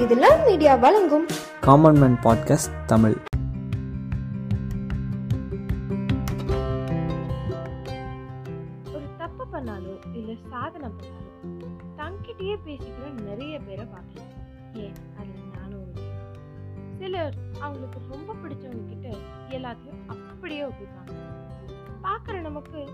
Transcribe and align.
இதெல்லாம் 0.00 0.44
மீடியா 0.44 0.74
வழங்கும். 0.74 1.26
Common 1.60 1.98
man 1.98 2.16
podcast 2.22 2.84
Tamil. 2.86 3.16
ஒரு 8.92 9.08
தப்பு 9.18 9.46
பண்ணாலோ 9.52 10.14
இல்ல 10.14 10.34
சாதனை 10.50 10.88
பண்ணாலோ 10.88 11.66
தங்கிட்டயே 11.96 12.56
பேசிக்கிற 12.66 13.22
நிறைய 13.22 13.58
பேரை 13.58 13.84
பார்க்கலாம். 13.84 14.28
ஏன்? 14.74 14.92
அதுல 15.16 15.58
நானும். 15.58 15.92
சிலர் 16.98 17.34
அவங்களுக்கு 17.60 17.98
ரொம்ப 18.08 18.32
பிடிச்சவங்க 18.32 18.88
கிட்ட 18.88 19.08
எல்லாத்தையும் 19.48 20.06
அப்படியே 20.06 20.64
ஒப்பிப்பாங்க. 20.64 21.14
பார்க்குற 22.02 22.40
நமக்கு 22.40 22.88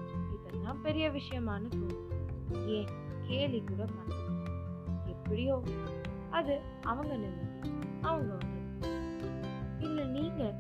இதெல்லாம் 0.47 0.83
பெரிய 0.83 1.11
விஷயமானு 1.11 1.71
தோணும். 1.71 2.67
ஏன்? 2.67 2.89
கேலி 3.29 3.65
கூட 3.69 3.85
பண்ணலாம் 3.85 4.29
எப்படியோ 5.07 5.63
அது 6.31 6.61
அவங்க 6.83 7.17
நிம்மதி 7.17 7.71
அவங்க 8.01 8.35
வந்து. 8.35 8.89
இல்ல 9.79 10.05
நீங்க 10.05 10.55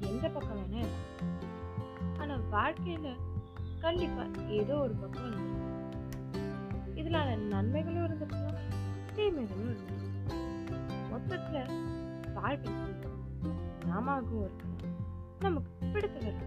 எந்த 0.00 0.28
பக்கம் 0.28 0.58
வேணா 0.58 0.82
இருக்கலாம். 0.84 2.18
ஆனா 2.18 2.34
வாழ்க்கையில 2.52 3.08
கண்டிப்பா 3.80 4.24
ஏதோ 4.48 4.74
ஒரு 4.78 4.94
பக்கம் 4.94 5.26
இருந்திருக்கும் 5.26 5.62
இதனால 6.94 7.36
நன்மைகளும் 7.38 8.04
இருந்திருக்கலாம் 8.04 8.60
தீமைகளும் 9.14 9.76
இருந்திருக்கலாம். 9.76 10.32
மொத்தத்துல 11.12 11.58
வாழ்க்கை 12.34 12.72
நாமாகவும் 13.90 14.44
இருக்கலாம். 14.44 14.82
நமக்கு 15.40 15.86
பிடித்தவர் 15.92 16.42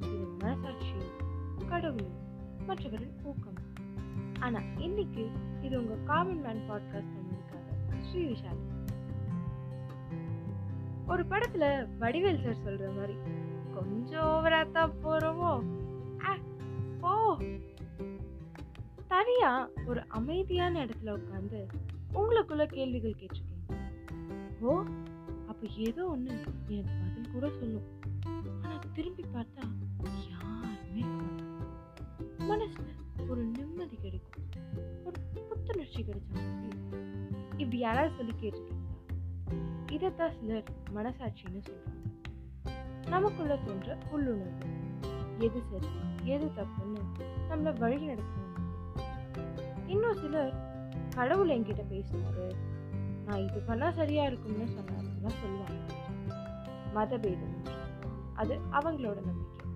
இது 0.00 0.28
மனசாட்சியும் 0.38 1.68
கடவுளும் 1.68 2.16
மற்றவர்கள் 2.66 3.12
ஊக்கம். 3.22 3.77
ஆனா 4.40 4.60
இன்னைக்கு 4.76 5.30
இது 5.62 5.78
உங்க 5.78 5.94
காமன் 6.04 6.40
மேன் 6.40 6.70
பாட்காஸ்ட் 6.70 7.14
தமிழுக்காக 7.14 7.98
ஸ்ரீ 7.98 8.24
விஷால். 8.24 8.58
ஒரு 11.06 11.22
படத்துல 11.22 11.88
வடிவேல் 12.00 12.52
சார் 12.52 12.72
சொல்ற 12.72 12.96
மாதிரி 12.96 13.16
கொஞ்சம் 13.74 14.24
ஓவரா 14.24 14.70
தான் 14.70 14.92
போறோமோ? 15.04 15.62
போ. 17.00 17.38
தனியா 19.08 19.68
ஒரு 19.86 20.04
அமைதியான 20.08 20.84
இடத்துல 20.84 21.18
உட்காந்து 21.18 21.66
உங்களுக்குள்ள 22.14 22.66
கேள்விகள் 22.66 23.14
கேட்டிருக்கீங்க. 23.18 23.74
ஓ 24.60 24.82
அப்ப 25.46 25.66
ஏதோ 25.76 26.16
ஒண்ணு 26.16 26.30
எனக்கு 26.66 27.00
பதில் 27.06 27.32
கூட 27.32 27.50
சொல்லும். 27.50 27.86
வளர்ச்சி 35.88 36.02
கிடைச்சாங்க 36.08 36.64
இப்படி 37.50 37.78
யாராவது 37.78 38.16
சொல்லி 38.16 38.32
கேட்டிருக்கீங்களா? 38.40 39.92
இதைத்தான் 39.92 40.34
சிலர் 40.40 40.68
மனசாட்சின்னு 40.94 41.60
சொல்கிறாங்க 41.68 43.08
நமக்குள்ள 43.08 43.54
தோன்ற 43.56 43.96
உள்ளுணர்வு. 44.10 44.66
எது 45.38 45.60
சரி 45.70 45.90
எது 46.24 46.46
தப்புன்னு 46.56 47.04
நம்மளை 47.50 47.72
வழி 47.78 47.98
நடத்தணும் 48.08 48.66
இன்னும் 49.86 50.20
சிலர் 50.20 50.52
கடவுள் 51.16 51.54
என்கிட்ட 51.56 51.84
பேசினாரு 51.94 52.46
நான் 53.26 53.42
இது 53.46 53.60
பண்ணா 53.60 53.88
சரியா 53.90 54.24
இருக்கும்னு 54.24 54.68
சொன்னாருன்னா 54.76 55.32
சொல்லுவாங்க. 55.40 55.80
மதபேதம் 56.94 57.56
அது 58.34 58.54
அவங்களோட 58.72 59.18
நம்பிக்கை. 59.30 59.66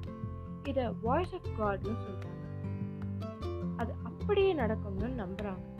இதை 0.64 0.84
வாய்ஸ் 1.02 1.34
ஆஃப் 1.34 1.52
காட்னு 1.58 1.98
சொல்கிறாங்க 2.04 2.40
அது 3.76 3.92
அப்படியே 4.04 4.52
நடக்கும்னு 4.52 5.08
நம்புறாங்க. 5.24 5.70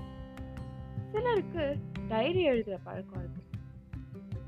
சிலருக்கு 1.13 1.65
டைரி 2.09 2.43
எழுதுற 2.51 2.77
பழக்கம் 2.85 3.19
இருக்கு. 3.19 3.41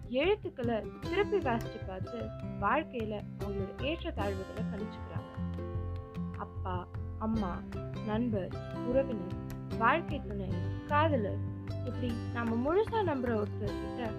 எழுத்துக்களை 0.09 0.77
திருப்பி 1.01 1.39
வாசிச்சு 1.39 1.81
பார்த்து 1.87 2.19
வாழ்க்கையில 2.61 3.15
அவங்களோட 3.39 3.73
ஏற்றத்தாழ்வுகளை 3.91 4.63
கணிச்சுக்கிறாங்க. 4.73 5.33
அப்பா 6.39 6.87
அம்மா 7.19 7.53
நண்பர் 8.07 8.55
உறவினர் 8.89 9.37
வாழ்க்கை 9.79 10.21
துணை 10.23 10.49
காதலர் 10.87 11.43
இப்படி 11.87 12.11
நம்ம 12.33 12.59
முழுசா 12.65 13.01
நம்புற 13.11 13.33
ஒருத்தர் 13.43 13.81
கிட்ட 13.83 14.11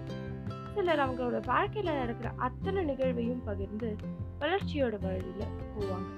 சிலர் 0.74 1.02
அவங்களோட 1.04 1.38
வாழ்க்கையில 1.46 1.94
நடக்கிற 1.94 2.30
அத்தனை 2.36 2.84
நிகழ்வையும் 2.84 3.44
பகிர்ந்து 3.44 3.96
வளர்ச்சியோட 4.38 4.96
வழியில 5.00 5.44
போவாங்க. 5.74 6.10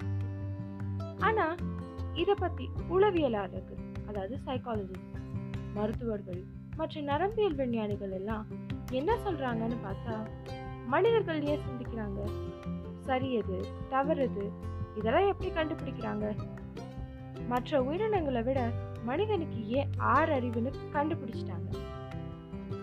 ஆனா 1.21 1.47
இத 2.15 2.35
பத்தி 2.35 2.69
உளவியலாளர்கள் 2.91 3.85
அதாவது 4.09 4.39
சைக்காலஜிஸ்ட் 4.47 5.18
மருத்துவர்கள் 5.75 6.45
மற்றும் 6.77 7.05
நரம்பியல் 7.05 7.55
விஞ்ஞானிகள் 7.55 8.11
எல்லாம் 8.11 8.47
என்ன 8.91 9.17
சொல்றாங்கன்னு 9.17 9.77
பார்த்தா 9.85 10.29
மனிதர்கள் 10.87 11.43
ஏன் 11.43 11.59
சிந்திக்கிறாங்க? 11.59 12.31
சரி 13.01 13.33
எது? 13.33 13.65
இதெல்லாம் 14.97 15.27
எப்படி 15.27 15.51
கண்டுபிடிக்கிறாங்க? 15.51 16.37
மற்ற 17.49 17.83
உயிரினங்களை 17.83 18.43
விட 18.43 18.71
மனிதனுக்கு 19.05 19.69
ஏன் 19.69 19.91
ஆறு 19.97 20.35
அறிவுன்னு 20.35 20.73
கண்டுபிடிச்சிட்டாங்க? 20.93 21.77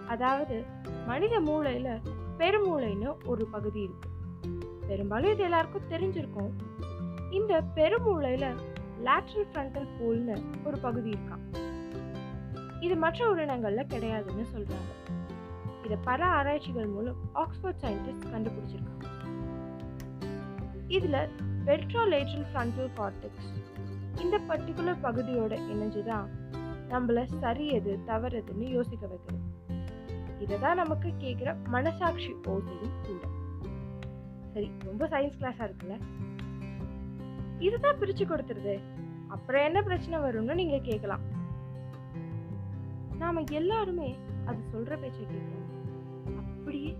அதாவது 0.07 0.63
மனித 1.05 1.39
மூளையில 1.39 2.01
பெருமூளைன்னு 2.37 3.15
ஒரு 3.25 3.45
பகுதி 3.45 3.81
இருக்கு. 3.81 4.09
பெரும்பாலும் 4.87 5.31
இது 5.31 5.43
எல்லாருக்கும் 5.43 5.89
தெரிஞ்சிருக்கும். 5.89 6.51
இந்த 7.31 7.63
பெருமூளையில 7.75 8.57
லேட்ரல் 9.05 9.47
ஃப்ரண்டல் 9.53 9.87
போல்னு 10.01 10.43
ஒரு 10.63 10.77
பகுதி 10.77 11.09
இருக்கான் 11.09 11.73
இது 12.85 12.95
மற்ற 12.95 13.29
உயிரினங்களில் 13.29 13.85
கிடையாதுன்னு 13.85 14.45
சொல்றாங்க. 14.53 14.91
இதை 15.83 15.97
பல 16.03 16.25
ஆராய்ச்சிகள் 16.25 16.85
மூலம் 16.85 17.15
ஆக்ஸ்போர்ட் 17.33 17.75
சயின்டிஸ்ட் 17.81 18.27
கண்டுபிடிச்சிருக்காங்க. 18.33 19.05
இதுல 20.87 21.29
வெட்ரோலேட்ரல் 21.65 22.45
ஃப்ரண்டல் 22.53 22.89
கார்டெக்ஸ் 22.97 23.47
இந்த 24.21 24.39
பர்டிகுலர் 24.47 24.97
பகுதியோட 25.03 25.59
இணைஞ்சுதான் 25.73 26.27
நம்மள 26.89 27.25
சரி 27.39 27.67
எது 27.67 27.99
தவறுதுன்னு 28.07 28.69
யோசிக்க 28.69 29.07
வைக்கிறது. 29.07 29.43
இதை 30.39 30.59
தான் 30.59 30.75
நமக்கு 30.75 31.13
கேட்குற 31.19 31.55
மனசாட்சி 31.63 32.31
ஓசையும் 32.31 33.01
கூட. 33.01 33.27
சரி 34.53 34.71
ரொம்ப 34.83 35.07
சயின்ஸ் 35.07 35.41
கிளாஸாக 35.41 35.71
இருக்குல்ல? 35.71 35.99
இதுதான் 37.59 37.99
பிரிச்சு 37.99 38.25
கொடுத்துருது. 38.25 38.79
அப்புறம் 39.27 39.63
என்ன 39.63 39.81
பிரச்சனை 39.81 40.29
வரும்னு 40.29 40.53
நீங்கள் 40.53 40.81
கேட்கலாம். 40.81 41.34
நாம 43.17 43.43
எல்லாருமே 43.51 44.15
அது 44.45 44.59
சொல்ற 44.73 44.99
பேச்சை 44.99 45.25
கேட்கணும் 45.25 45.71
அப்படியே 46.37 46.97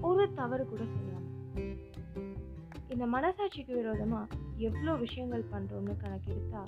ஒரு 0.00 0.32
தவறு 0.32 0.66
கூட 0.66 0.82
செய்யலாம் 0.84 1.26
இந்த 2.88 3.06
மனசாட்சிக்கு 3.06 3.72
விரோதமா 3.80 4.20
எவ்வளோ 4.56 4.94
விஷயங்கள் 4.94 5.50
பண்றோம்னு 5.52 5.94
கணக்கெடுத்தா 6.02 6.62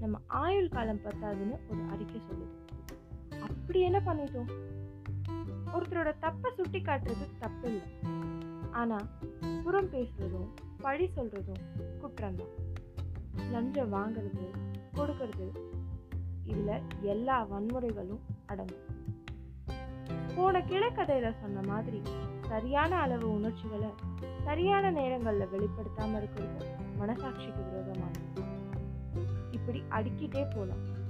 நம்ம 0.00 0.20
ஆயுள் 0.26 0.68
காலம் 0.68 1.00
பத்தாதுன்னு 1.04 1.56
ஒரு 1.68 1.80
அறிக்கை 1.90 2.20
சொல்லுது. 2.28 2.54
அப்படி 3.40 3.80
என்ன 3.80 3.98
பண்ணிட்டோம்? 3.98 4.50
ஒருத்தரோட 5.74 6.10
தப்பை 6.20 6.50
சுட்டி 6.54 6.80
காட்டுறது 6.80 7.26
தப்பு 7.38 7.68
இல்லை. 7.68 7.88
ஆனால் 8.70 9.06
புறம் 9.64 9.90
பேசுறதும் 9.90 10.48
பழி 10.80 11.10
சொல்றதும் 11.16 11.62
குற்றம்தான் 12.02 12.54
லஞ்சம் 13.50 13.92
வாங்குறது 13.92 14.46
கொடுக்கறது 14.94 15.46
இல்லை 16.44 16.82
எல்லா 17.00 17.46
வன்முறைகளும் 17.46 18.20
அடங்கும். 18.46 18.84
போன 20.36 20.58
கிழக்கதையில 20.58 21.32
சொன்ன 21.40 21.60
மாதிரி 21.66 22.02
சரியான 22.48 22.96
அளவு 22.96 23.32
உணர்ச்சிகளை 23.32 23.88
சரியான 24.44 24.92
நேரங்கள்ல 24.92 25.46
வெளிப்படுத்தாம 25.52 26.16
இருக்கிறது 26.16 26.66
மனசாட்சிக்கு 27.00 27.62
விரோதமானது. 27.68 28.42
இப்படி 29.50 29.82
அடிக்கிட்டே 29.90 30.54
போலாம். 30.54 31.02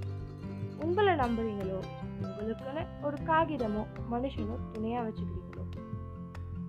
உங்களை 0.79 1.13
நம்புறீங்களோ 1.13 1.83
உங்களுக்குன்னு 2.21 2.85
ஒரு 3.03 3.17
காகிதமோ 3.17 3.85
மனுஷனோ 4.11 4.57
துணையா 4.73 5.01
வச்சுக்கிறீங்களோ 5.07 5.63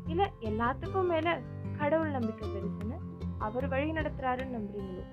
இல்ல 0.07 0.33
எல்லாத்துக்கும் 0.41 1.07
மேல 1.07 1.41
கடவுள் 1.79 2.11
நம்பிக்கை 2.11 2.49
பெருசுன்னு 2.49 2.99
அவர் 3.39 3.69
வழி 3.69 3.91
நடத்துறாருன்னு 3.91 4.59
நம்புறீங்களோ 4.59 5.05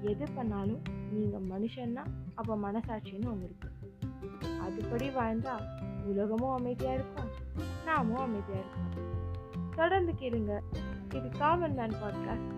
எது 0.00 0.26
பண்ணாலும் 0.34 0.82
நீங்கள் 1.10 1.42
மனுஷன்னா 1.42 2.04
அப்போ 2.34 2.56
மனசாட்சின்னு 2.56 3.26
ஒன்று 3.26 3.44
இருக்கு. 3.44 3.68
அதுபடி 4.40 5.10
வாழ்ந்தா 5.12 5.60
உலகமும் 6.04 6.56
அமைதியாக 6.56 6.94
இருக்கும் 6.94 7.28
நாமும் 7.84 8.16
அமைதியாக 8.16 8.60
இருக்கும் 8.60 9.04
தொடர்ந்து 9.76 10.12
கேளுங்க. 10.12 10.60
இது 11.14 11.28
காமன் 11.38 11.74
மேன் 11.74 11.92
பாட்காஸ்ட் 11.92 12.54